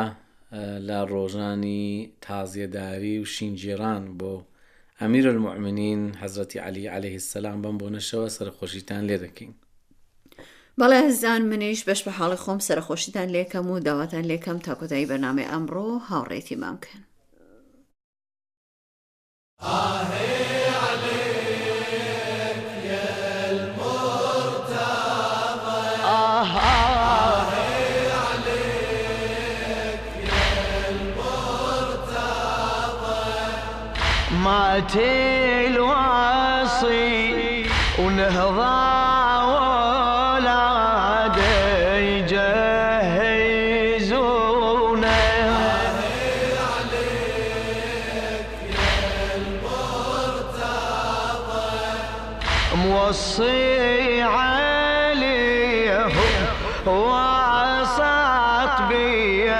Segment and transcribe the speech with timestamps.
[0.87, 1.87] لە ڕۆژانی
[2.25, 4.33] تازیەداری و شینجیێران بۆ
[4.99, 9.53] ئەمیر المؤمنین حەزرەتی علی عليه السلام بم بۆ نەشەوە سەرخۆشیتان لێ دەکەین
[10.79, 15.87] بەڵێ هزان منیش بەش بە حاڵی خۆم سەرخۆشیتان لێکەم و داواتان لێکەم تاکۆتایی بەنامێ ئەمڕۆ
[16.09, 17.01] هاوڕێتی مامکەن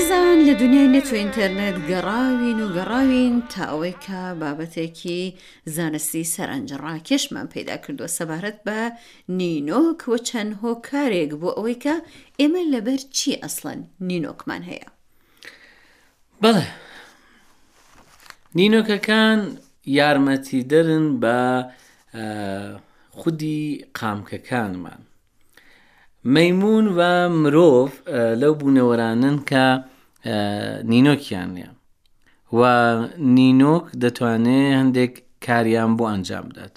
[0.00, 5.36] عزیزان لە دنیای نەتو ئینتەرنێت گەڕاوین و گەڕاوین تا ئەوەی کە بابەتێکی
[5.76, 8.78] زانستی سەرنجڕاکێشمان پیدا کردووە سەبارەت بە
[9.38, 11.94] نینۆک و چەند هۆکارێک بۆ ئەوەی کە
[12.40, 14.88] ئێمە لەبەر چی ئەسڵەن نینۆکمان هەیە
[16.42, 16.66] بەڵێ
[18.58, 19.40] نینۆکەکان
[19.98, 21.36] یارمەتی دەرن بە
[23.20, 23.62] خودی
[23.98, 25.00] قامکەکانمان
[26.34, 27.00] مەمون و
[27.42, 27.90] مرۆڤ
[28.42, 29.64] لەو بوونەوەرانن کە
[30.92, 31.68] نینۆکیان لێ
[32.58, 32.62] و
[33.38, 35.12] نینۆک دەتوانێت هەندێک
[35.46, 36.74] کاریان بۆ ئەنجام بدات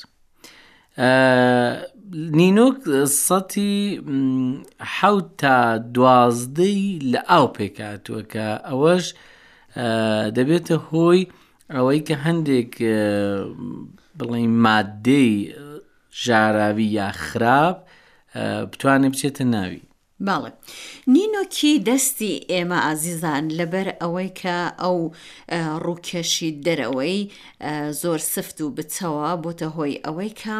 [2.39, 2.77] نینۆک
[3.25, 3.73] سەتی
[4.95, 5.55] حوت تا
[5.95, 9.05] دوازدەی لە ئاو پێکاتوە کە ئەوەش
[10.37, 11.19] دەبێتە هۆی
[11.75, 12.71] ئەوەی کە هەندێک
[14.17, 15.31] بڵین مادەی
[16.23, 17.77] ژاراوی یا خراپ
[18.71, 19.79] بتوانێت بچێتە ناوی
[20.27, 20.51] باڵێ
[21.13, 24.97] نینۆکی دەستی ئێمە ئازیزان لەبەر ئەوەی کە ئەو
[25.85, 27.19] ڕووکەشی دەرەوەی
[28.01, 30.55] زۆر سفت و بچەوە بۆتە هۆی ئەوەی کە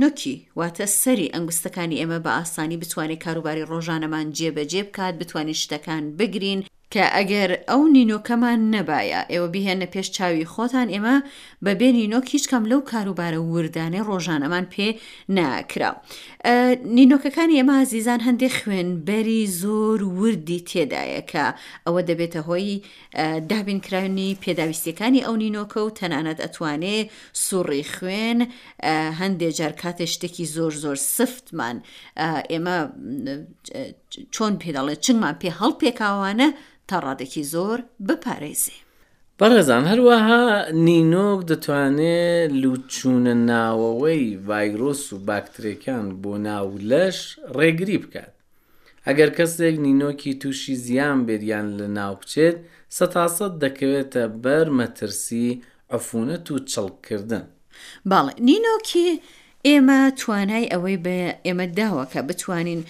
[0.00, 6.60] نوکی واتە سەری ئەنگستەکانی ئێمە بە ئاسانی بتوانێت کاروباری ڕۆژانەمان جێبەجێ بکات بتوانین شتەکان بگرین
[6.94, 11.16] کە ئەگەر ئەو نینۆکەمان نەبایە ئێوە بهێنە پێش چاوی خۆتان ئێمە
[11.66, 14.88] بەبێ نینۆک هیچ کەم لەو کاروبارە وردانەی ڕۆژانەمان پێ
[15.36, 15.90] ناکرا.
[16.96, 21.44] نینۆکەکانی ئێمە زیزان هەندێک خوێنبەری زۆر وردی تێدایە کە
[21.86, 22.82] ئەوە دەبێتە هۆی
[23.50, 26.98] دابینکراونی پێداویستەکانی ئەو نینۆکە و تەنانەت ئەتوانێ
[27.46, 28.38] سوڕی خوێن
[29.20, 31.76] هەندێک جار کاتێ شتێکی زۆر زۆر سفتمان
[32.50, 32.76] ئێمە
[34.34, 36.48] چۆن پێداڵێ چنگمان پێ هەڵ پێکاوانە
[36.88, 38.76] تا ڕادێکی زۆر بپارێزێ.
[39.38, 40.40] بەڕێزان هەروەها
[40.86, 47.18] نینۆک دەتوانێت لوچوونە ناوەوەی ڤایرۆس و باکتریەکان بۆ ناو لەش
[47.56, 48.30] ڕێگری بکات.
[49.06, 52.56] ئەگەر کەسێک نینۆکی تووشی زیان بێریان لە ناو بچێت
[52.98, 55.48] سەتاسەد دەکەوێتە بەر مەترسی
[55.92, 57.44] ئەفونەت و چڵکردن.
[58.10, 59.08] باڵێ نینۆکی
[59.68, 61.16] ئێمە توانای ئەوەی بە
[61.46, 62.80] ئێمە داوە کە بتوانین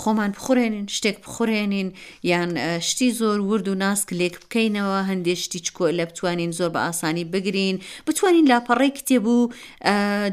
[0.00, 1.88] خۆمان بخورێنین شتێک بخورێنین
[2.32, 2.50] یان
[2.88, 7.24] شتی زۆر ورد و ناسک لێک بکەینەوە هەندێک شتی چکۆ لە بتوانین زۆر بە ئاسانی
[7.34, 9.38] بگرین بتوانین لاپەڕی کتێب و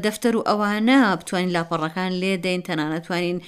[0.04, 3.38] دەفتەر و ئەوانە بتوانین لاپەڕەکان لێ دەین تەنانەتوانین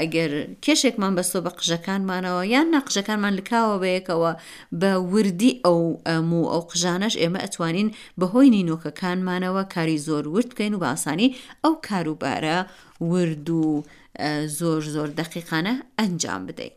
[0.00, 0.30] ئەگەر
[0.64, 4.32] کێشێکمان بەستۆ بە قژەکانمانەوە یان نەقژەکانمان لکاوە بەیەکەوە
[4.80, 7.88] بە وردی ئەو ئەمو ئەو قژانەش ئێمە ئەتوانین
[8.20, 11.28] بەهۆی نینۆکەکانمانەوە کاری زۆر ورد بکەین و بە ئاسانی
[11.62, 12.58] ئەو کاروبارە
[13.10, 13.64] ورد و
[14.58, 16.74] زۆر زۆر دەقیقانە ئەنجام بدەیت.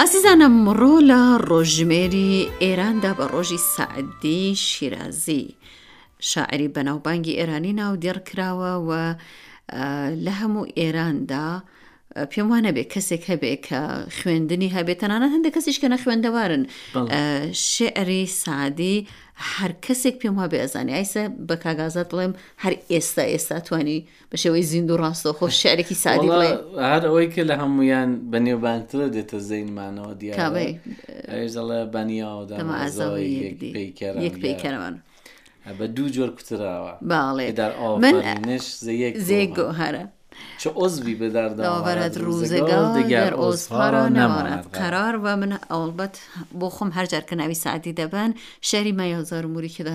[0.00, 2.32] ئاسیزانە مڕۆ لە ڕۆژمێری
[2.62, 5.44] ئێراندا بە ڕۆژی سعدی شیرازی
[6.30, 8.90] شاعری بەناوبانگی ئێرانی ناو دێڕکراوە و
[10.24, 11.48] لە هەموو ئێراندا
[12.30, 13.80] پێم وانە بێ کەسێک هەبێ کە
[14.18, 16.62] خوێندنی هەبێت تەنانە هەندێک کەسیش کە نەخوێندەوارن
[17.72, 18.96] شعری سادی
[19.56, 22.32] هەر کەسێک پێم وا بێ ئەزانانی ئایسە بە کاگازات بڵێم
[22.64, 23.98] هەر ئێستا ئێستا توانی
[24.32, 26.48] بە شێوەی زیند و ڕاستۆ خۆش شعرێکی سادی بڵێ
[26.92, 30.46] هەر ئەوەی کە لە هەمویان بەنێوبانترە دێتە زینمانەوە دیڵێ
[31.94, 34.94] بەنیاوەدەکەوان.
[35.78, 37.46] بە دوو جۆر کوتراوە باڵێ
[38.02, 38.16] من
[38.86, 40.04] زێک زێک گۆهرە
[40.58, 46.20] چه عضوی به در داورد روزگار دیگر عضوها را نماند قرار و من البته
[46.60, 48.30] بۆ خۆم هەرجار کە ناوی سعدی دەبن
[48.70, 49.94] شەری مەزار موری کردن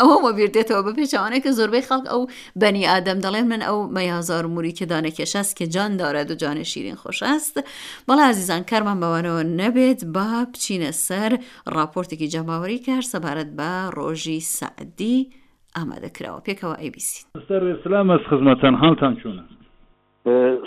[0.00, 2.22] ئەوە مە بردێتەوە بە پێچوانە کە زۆربەی خەڵک ئەو
[2.62, 6.94] بەنی ئادەم دەڵێن من ئەو مەزار موری کدانە کێشەست کە جان دارد و جانە شیرین
[6.96, 7.60] خۆش است
[8.08, 11.32] بەڵا عزیزان کارمان بەوانەوە نەبێت با بچینە سەر
[11.76, 15.30] راپۆرتێکی جەماوەری کرد سەبارەت بە ڕۆژی سعدی
[15.76, 19.44] ئامادەکراوە پێکەوە ئەیبیسی سەر سلام ئەس خزمەتەن هەڵتان چوونە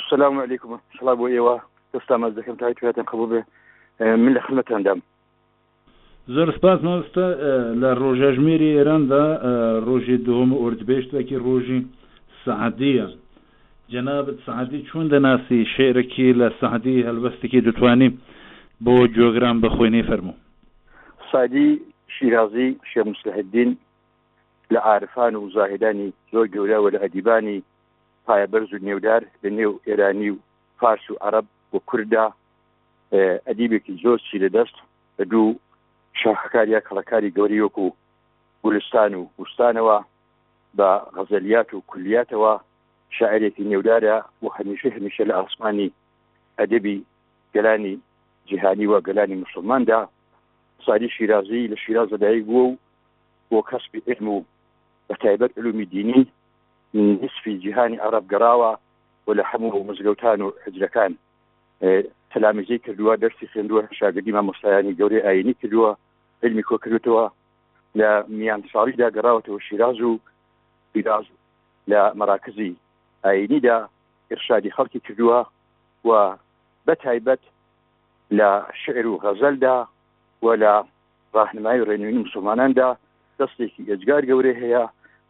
[0.10, 1.54] سلام علیکم سلا بۆ ئێوە
[1.94, 3.42] دەستام ئەز دەکەم تای توێتان قبول بێ
[4.16, 5.00] من لە خمەتاندام
[6.36, 7.26] زۆر سپاس ماستە
[7.82, 9.26] لە ڕۆژەژمێری ئێراندا
[9.88, 11.80] ڕۆژی دوم ئۆردبێشتێکی ڕۆژی
[12.46, 13.08] سعدیە
[13.92, 18.14] جەنابەت سعدی چۆن دەناسی شێرەکی لە سعدی هەلبەستێکی دەتوانیم
[18.86, 20.36] بۆ جۆگرام بەخۆێنەی فەرموو
[21.32, 21.68] سادی
[22.16, 23.72] شیرازی شێ مسلحدین
[24.74, 27.60] لە عارفان و زاهدانی زۆر گەورە و لە ئەدیبانی
[28.28, 30.38] پایەبەرز و نێودار لە نێو ئێرانی و
[30.80, 32.26] فارس و عرب بۆ کووردا
[33.48, 34.78] ئەدیبێکی زۆر چی لە دەست
[35.20, 35.48] لە دوو
[36.22, 37.86] شاخکاریە کەڵەکاری گەوری وەکو
[38.64, 39.98] گولستان و وستانەوە
[40.78, 42.54] بە غەزەلیات و کولیاتەوە
[43.18, 45.94] شاعرێکی نێودارە و هەمیشە هەمیشە لە ئاسمانی
[46.60, 46.98] ئەدەبی
[47.56, 47.96] گەلانی
[48.50, 50.00] جیهانی وە گەلانی مسلماندا
[50.86, 52.78] ساری شیرازی لە شیرازە دایک بووە و
[53.50, 54.44] بۆ کەسبی ئرم و
[55.10, 56.28] بە تایبەت علومی دینی
[56.94, 58.78] نصفی جیهانی عرب گەراوە
[59.28, 61.12] و لە هەموو مزگەوتان و حجلەکان
[62.32, 65.96] تەلامەزی کردووە دەرسی خوێندووە شاگردیمە مستایانی گەوری ئاینی کردووە
[66.44, 67.26] علمی کۆکردوتەوە
[68.00, 70.20] لە میان ساڵیدا گەڕاوەتەوە شیراز و
[70.94, 71.26] پیراز
[71.92, 72.76] لە مراکزی
[73.26, 73.90] ئاینیدا
[74.32, 75.40] ئرشادی خەڵکی کردووە
[76.06, 76.38] و
[76.88, 77.40] بەتایبەت
[78.32, 78.50] لە
[78.86, 79.78] شعر و غەزەلدا
[80.44, 80.74] و لە
[81.36, 82.90] ڕاهنمای ڕێنوین مسلماناندا
[83.40, 84.86] دەستێکی ئەجگار گەورەی هەیە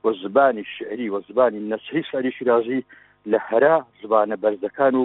[0.07, 2.79] وە زبانی شعری وە زبانی نەسری ساری شیرازی
[3.31, 5.03] لە هەرا زبانە بەرزەکان و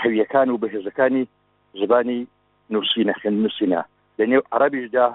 [0.00, 1.24] قویەکان و بەهێزەکانی
[1.84, 2.18] زبانی
[2.72, 3.82] نووسینە خوێن نووسینە
[4.18, 5.06] لە نێو عربیشدا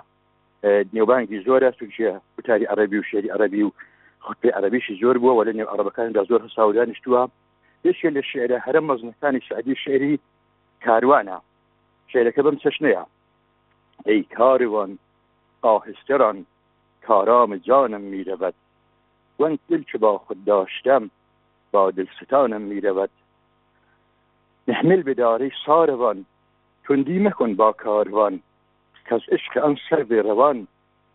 [0.95, 3.71] نێوبانگی زۆرە سوکیە وتاری عربی و شعری عربی و
[4.25, 7.21] خپی عربیشی زۆر بووە لە نێو عربەکاندا زۆر هەساودانیشتووە
[7.83, 10.13] پێشێ لە شعرە هەرە مەزنەکانی شعبی شعری
[10.85, 11.37] کاروانە
[12.11, 13.03] شعرەکە بم چەشنەیە
[14.05, 14.91] ئەی کاروان
[15.65, 16.37] ئاهستێران
[17.07, 18.53] کارام جانم می رود
[19.39, 21.09] وان دل که با خود داشتم
[21.71, 23.09] با دلستانم می رود
[24.67, 26.25] نحمل بداری ساروان
[26.87, 28.39] تندی مکن با کاروان
[29.09, 30.67] که از عشق آن سر به روان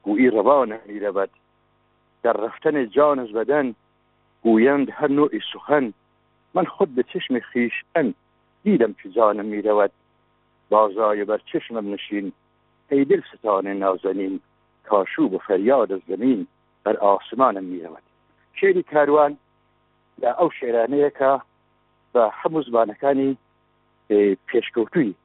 [0.02, 1.30] گویی روانم می رود
[2.22, 3.74] در رفتن جان از بدن
[4.42, 5.92] گویند هر نوعی سخن
[6.54, 8.14] من خود به چشم خویشتن
[8.62, 9.90] دیدم که جانم می رود
[10.68, 12.32] بازای بر چشمم نشین
[12.90, 14.40] ای دل ستان نازنین
[14.90, 16.40] پاشوو بە فەریاد زمین
[16.84, 18.04] بەر ئاسمانە میرەوەت
[18.58, 19.32] شێری کاروان
[20.22, 21.32] لە ئەو شێرانەیەکە
[22.12, 23.30] بە هەموو زبانەکانی
[24.48, 25.16] پێشکەوتوی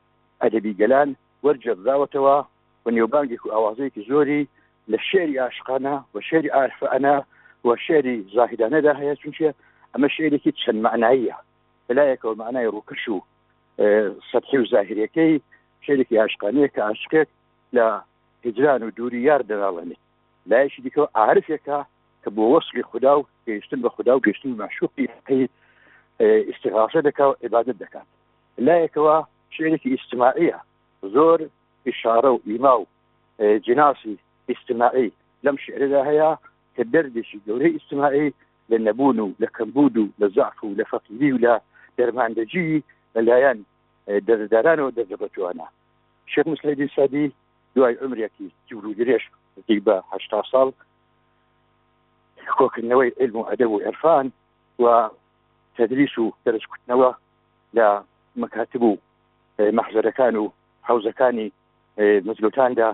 [0.41, 1.09] ئەدەبی گەلان
[1.45, 2.37] وەرجەبداوتەوە
[2.83, 4.41] و نێوبانگێک و ئاوازەیەکی زۆری
[4.91, 7.17] لە شێری عاشقانە و شێری ئارفعنا
[7.65, 9.47] و شێری زاهدانەدا هەیە چونچە
[9.93, 11.37] ئەمە شێرێکی چەند معناییە
[11.87, 13.17] بلایەکەەوە معنای ڕووکەش و
[14.29, 15.33] سەرخی و زاهرەکەی
[15.85, 17.29] شێرێکی عاشقانەیە کە عاشقێت
[17.77, 17.87] لە
[18.45, 19.97] هجران و دووری یار دەناڵێنێ
[20.49, 21.79] لایەشی دیکەەوە ئارفێکە
[22.23, 25.43] کە بۆ وەصلی خدا و گەیشتن بە خدا و گەشتن ماشوقی حقی
[26.53, 28.07] استغااصە دەکا و عبادت دەکات
[28.67, 29.15] لایەکەوە
[29.55, 30.57] شعرێکی ئیسماعیە
[31.15, 31.39] زۆر
[31.89, 32.85] ئشارە و ئیما و
[33.67, 34.17] جناسی
[34.49, 35.11] ئیسماعی
[35.45, 36.31] لەم شعردا هەیە
[36.75, 38.29] کە دەردێکی گەورەی ئیسماعی
[38.69, 41.53] لە نەبوون و لە کەمبود و لە زعف و لە فەقیری و لە
[41.97, 42.83] دەرماندەجی
[43.15, 43.57] لەلایەن
[44.27, 45.67] دەرداران و دەرجەبەتوانە
[46.31, 47.27] شێخ مسلدی سادی
[47.77, 49.23] دوای عمرێکی جوروگرێش
[49.85, 50.69] بەهشتا ساڵ
[52.59, 54.25] کۆکردنەوەی علم و ئەدەب و عرفان
[54.83, 55.09] و
[55.77, 57.11] تدریس و دەرجکردنەوە
[57.77, 57.87] لە
[58.43, 58.97] مەکاتب و
[59.77, 60.45] مەحزەرەکان و
[60.89, 61.47] حوزەکانی
[62.27, 62.89] مزگوتاندا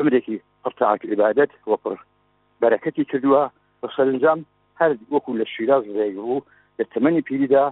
[0.00, 1.96] عمرێکی قرتعاک عبادت وەپڕ
[2.62, 3.42] بەرەکەتی کردووە
[3.80, 4.38] بە سەرنجام
[4.80, 6.44] هەر وەکو لە شیراز ڕێگربوو
[6.78, 7.64] لە تەمەنی پیریدا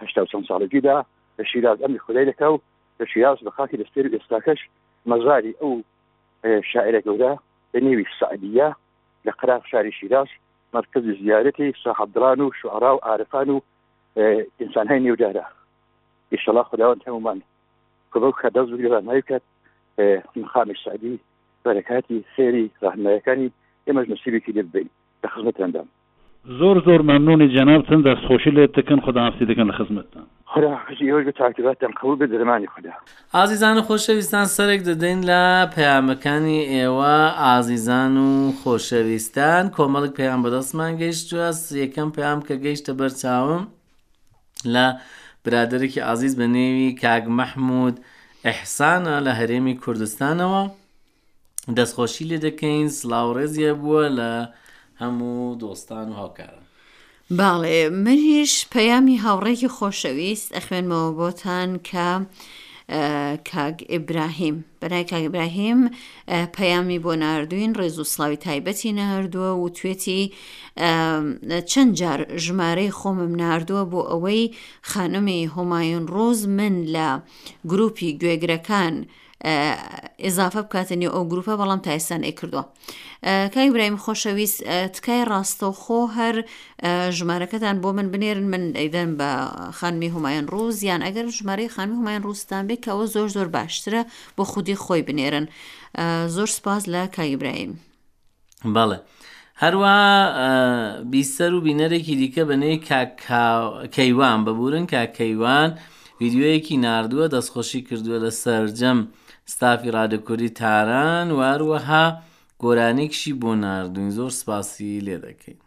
[0.00, 0.96] هشتا چەند ساڵگیدا
[1.38, 2.60] لە شیراز ئەمی خدای دەکەوت
[3.00, 4.58] لە شیراز بە خاکی دەستێر ئێستاکەش
[5.10, 5.72] مەزاری ئەو
[6.70, 7.32] شاعرە گەورە
[7.72, 8.68] لە نێوی سعدیە
[9.26, 10.28] لە قراف شاری شیراز
[10.74, 13.62] مرکزی زیارەتی سەحەبدران و شعرا و عارفان و
[14.60, 15.44] ئینسانهای نێودارە
[16.32, 17.38] ئیشەڵا خداوەند هەمومان
[18.10, 19.44] کە بەو کە دەست لەوانایی کرد
[20.42, 21.14] مخامی سعدی
[21.64, 23.48] بەرەکاتی خێری ڕحمەکانی
[23.86, 24.88] ئێمەش نسیبێکی لێ ببین
[25.22, 25.88] لە خزمەتەندام
[26.44, 30.26] زۆر زۆر مەمنونی جەنابتن دەستخۆشی لێ دەکەن خداافسی دەکەن لە خزمەتتان.
[30.46, 32.92] خراژیۆرگە تاکباتم قبول بە دەرمانی خدا
[33.34, 35.42] ئازیزان خۆشەویستان سەرێک دەدەین لە
[35.74, 41.50] پەیامەکانی ئێوە ئازیزان و خۆشەویستان کۆمەڵک پێیان بەدەستمان گەیشتووە
[41.82, 43.62] یەکەم پێام کە گەیشتە بەرچاوم
[44.74, 44.86] لە
[45.44, 47.96] برادێکی ئازیز بە نێوی کاگ مەحمود
[48.46, 50.62] ئەحسانە لە هەرێمی کوردستانەوە
[51.76, 54.30] دەستخۆشی لێ دەکەین سلااوڕێزیە بووە لە
[55.02, 56.62] هەموو دۆستان و هاوکارە
[57.38, 62.08] باڵێ منیش پەیامی هاوڕێکی خۆشەویست ئەخوێنمەوە بۆتان کە
[63.50, 65.80] کاگ ئیبراهیم بەرای کاگ ئیبراهیم
[66.56, 70.22] پەیامی بۆ نردوین ڕێز و سلاوی تایبەتی نەهردووە و توێتی
[71.70, 74.42] چەند جار ژمارەی خۆمم نردووە بۆ ئەوەی
[74.90, 77.08] خانمی هۆمایون ڕۆز من لە
[77.70, 78.94] گروپی گوێگرەکان
[80.24, 82.64] ئێزافە بکاتنی ئەو گروپە بەڵام تایسان ئێکردووە.
[83.54, 84.58] کای برایم خۆشەویست
[84.96, 86.36] تکای ڕاستەوخۆ هەر
[87.18, 89.28] ژمارەکەتان بۆ من بنێرن من ئەیدەن بە
[89.78, 94.02] خانمی هومایان ڕوز یان ئەگەر ژمارەی خانمی هومایان ڕوستان بێت کەەوە زۆر زۆر باشترە
[94.36, 95.46] بۆ خودی خۆی بنێرن.
[96.34, 97.72] زۆر سپاس لە کایبرایم.
[98.74, 98.98] بەڵێ.
[99.62, 99.94] هەروە
[101.12, 102.72] بیسەر و بینەرێکی دیکە بەنێ
[103.96, 105.70] کەیوان بەبورن کاکەیوان
[106.20, 108.98] ویددیوەیەکی نردووە دەستخۆشی کردووە لە سرجەم
[109.50, 112.04] ستافی ڕادکۆری تاران واروەها
[112.62, 115.58] گۆرانێکشی بۆ نردوین زۆر سپاسی لێ دەکەین.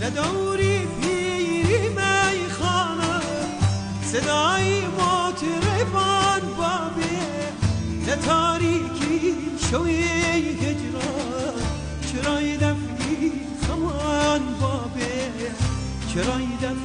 [0.00, 3.14] لە دەوری پیری مای خانە
[4.12, 7.18] سدایی ماترێبان بابێ
[8.06, 9.18] لە تاریکی
[9.66, 11.12] شەوەی هجرا
[12.08, 13.28] چرای دەفری
[13.64, 15.18] خەمان بابێ
[16.10, 16.77] چرای دەف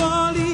[0.00, 0.53] باڵی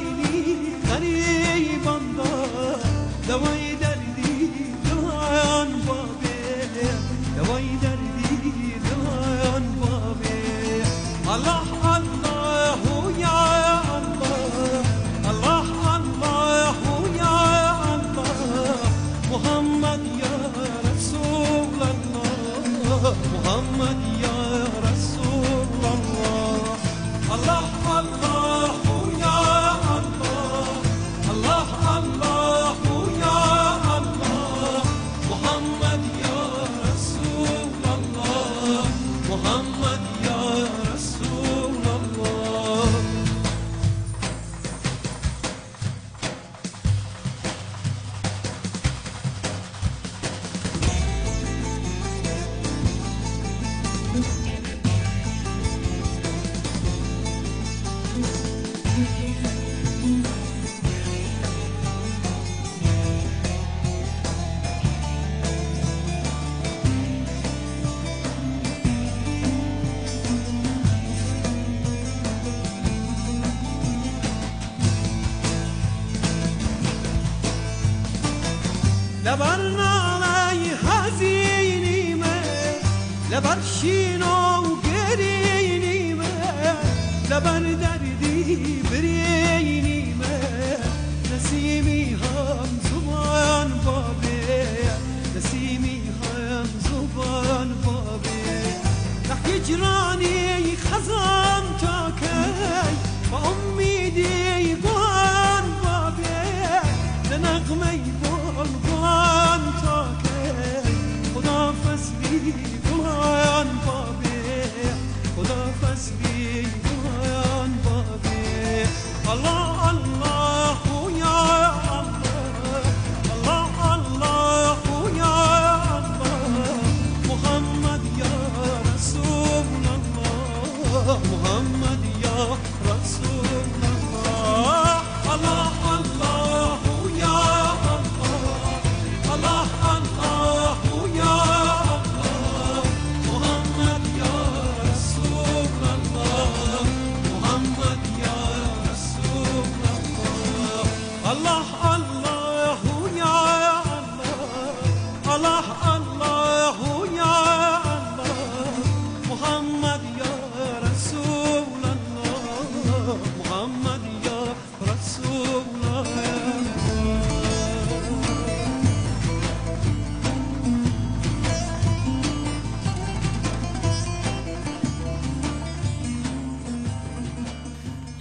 [83.45, 84.50] بەرشین و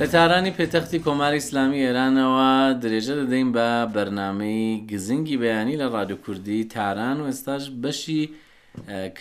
[0.03, 2.51] لە تارانی پێتەختی کۆماری ئسلامی ئێرانەوە
[2.83, 8.21] درێژە دەدەین بە بەرنمەی گزنگی بەیانی لە ڕادو کوردی تاران و ئێستاش بەشی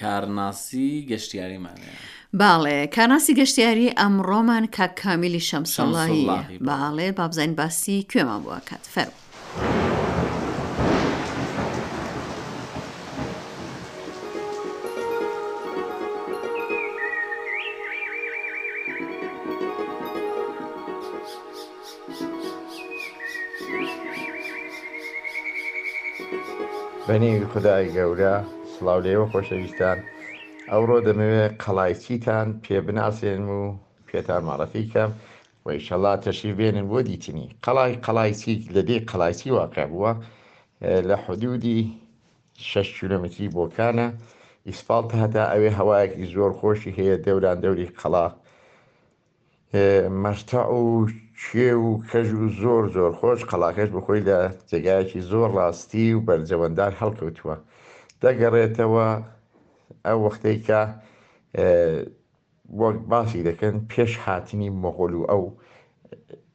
[0.00, 1.94] کارناسی گەشتیاریمانەیە.
[2.40, 6.25] باڵێ کاناسی گەشتیاری ئەمڕۆمان کاک کامیلی شەمسەڵایی
[6.68, 9.16] باڵێ بابزین باسی کوێمان بووکات فەرم.
[27.09, 28.35] بەنی خدای گەورە
[28.75, 29.99] سلااو لێوە خۆشەویستان
[30.71, 33.57] ئەوڕۆ دەمەوێت قەڵایچیتان پێبناسێن و
[34.09, 35.11] پێتان ماڵەفیکەم
[35.67, 40.12] وەیشەڵا تەشی بێنن بۆ دیتنی قەڵای قەڵایسی لە دێ قەڵایسی واقع بووە
[41.09, 41.79] لە حدودی
[42.71, 44.07] 6 کیلومتری بۆکانە
[44.69, 48.27] ئیسفالتە هەتا ئەوێ هەوایەکی زۆر خۆشی هەیە دەوران دەوری قەڵا
[50.23, 50.83] مەشتا و
[51.45, 54.38] شێ و کەژ و زۆر زۆر خۆش قەلاکەش بخۆی لە
[54.71, 57.57] جێگایەکی زۆر ڕاستی و بەرجەوەندار هەڵکەوتووە
[58.23, 59.07] دەگەڕێتەوە
[60.07, 60.83] ئەو وەختێکە
[62.80, 65.42] وەک باسی دەکەن پێش هاتنی مەغۆل و ئەو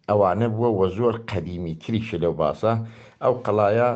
[0.10, 2.72] ئەوانە بووە وە زۆر قەدیمی تریشە لەو باسە
[3.24, 3.90] ئەو قەلایە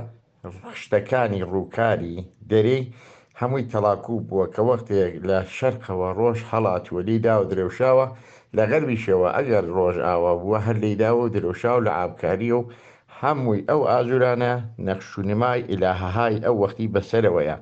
[0.74, 2.18] ڕشتەکانی ڕووکاری
[2.52, 2.82] دەرەی
[3.40, 8.08] هەمووی تەلاکوو بووە کە وەختێک لە شەرقەوە ڕۆژ هەڵاتوەلی دا و درێوشاوە
[8.56, 12.70] لە غەربیشەوە ئەگەر ڕۆژ ئاوا بووە هەر لەیداوە درۆشاو لە ئابکاریە و
[13.20, 14.54] هەمووی ئەو ئازورانە
[14.88, 17.58] نەخشونمای ئیلاههای ئەو وەختی بەسەرەوەیە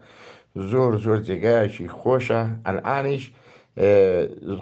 [0.69, 3.23] زۆر زۆر جێگایکی خۆشە ئەلعانیش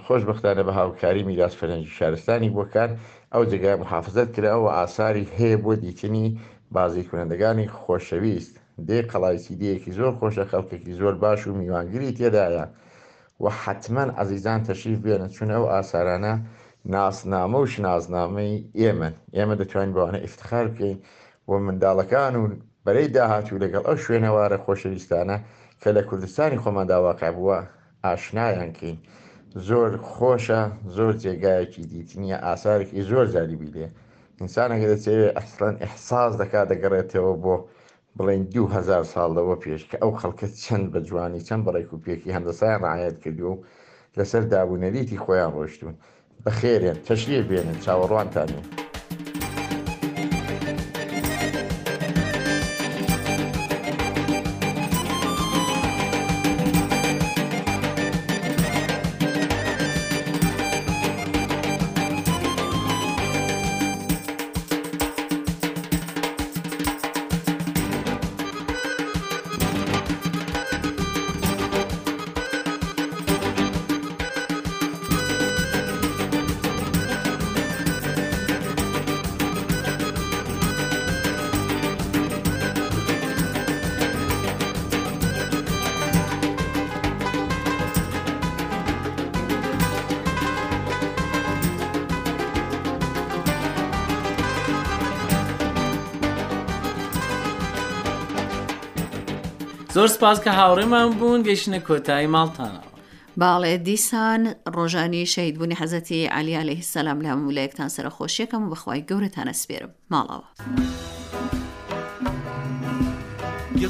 [0.06, 2.90] خۆش بختانە بە هاوکاری میراس فەرەنجی شارستانی بۆکار
[3.34, 6.28] ئەو جگای محافظت کراوە ئاساری هەیە بۆ دیتنی
[6.76, 8.54] بازی کوێندەکانی خۆشەویست
[8.88, 12.66] دێ قەڵای سیدیەکی زۆر خۆشە خەڵکێکی زۆر باش و میوانگیری تێدایە.
[13.44, 16.34] و حتمما ئازیزان تەشریف بێنە چون ئەو ئاسارانە
[16.94, 20.98] ناسنامە و شنازنامەی ئێمن ئێمە دەتوانین بەوانە ئفتخار بکەین
[21.48, 22.44] بۆ منداڵەکان و
[22.86, 25.38] بەرەی داهاتوو لەگەڵ ئەو شوێنەوارە خۆشەویستانە
[25.82, 27.60] کە لە کوردستانی خۆمەداواقع بووە
[28.06, 28.98] ئاشنایانکەین
[29.68, 30.62] زۆر خۆشە
[30.96, 33.88] زۆر جێگایەکی دیتنیە ئاسارێکی زۆر جاریبی لێ
[34.40, 37.56] ئینسانەگە دەچێت ئەسلەن ئەحساس دەکات دەگەڕێتەوە بۆ
[38.18, 42.80] بڵێن دوهزار ساڵەوە پێش کە ئەو خەڵکە چەند بە جوانی چەند بەڕێک و پێکی هەندەسای
[42.84, 43.62] ڕایەت کردو و
[44.18, 45.94] لەسەر دابوونەریتی خۆیان ڕۆشتون
[46.44, 48.66] بەخێرێن تەشریە بێنن چاوەڕوانتانێن.
[99.96, 102.88] زۆر سپاس کە هاوڕێمان بوون گەشتە کۆتایی ماڵتانەوە
[103.42, 104.42] باڵێ دیسان
[104.76, 109.92] ڕۆژانی شەید بوونی حەزەتی علییا لە هیسەلام لە هەمولەیەکتان سەر خۆشیەکەم و بخوای گەورەتانە سپێرم
[110.14, 110.48] ماڵەوە.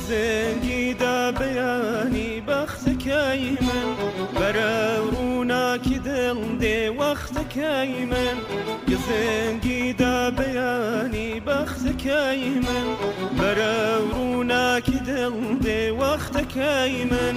[0.08, 3.88] زێنگیدا بەیانی بەختەکەی من
[4.40, 4.76] بەرە
[5.14, 8.38] ڕووناکی دڵ دێ وەختەکەی من
[9.08, 12.88] زێنگیدا بەیانی بەختەکەی من
[13.40, 13.78] بەرە
[14.12, 15.36] ڕووناکی دڵ
[15.66, 17.36] دێ وەختەکەی من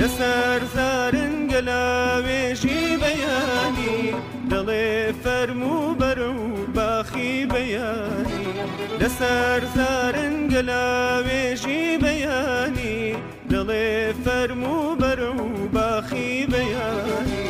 [0.00, 4.00] لەسەر زارن گەلاوێژی بەیانی
[4.50, 4.88] دەڵێ
[5.22, 6.36] فەرمو بەر و
[6.76, 8.44] باخی بەیانی
[9.00, 13.02] لەسەر زارن گەلاوێژی بەیانی
[13.52, 13.90] دڵێ
[14.24, 15.42] فەرمو بەر و
[15.76, 17.45] باخی بەیانی